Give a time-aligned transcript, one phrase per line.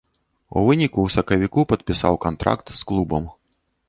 [0.59, 3.29] У выніку, у сакавіку падпісаў кантракт з клубам.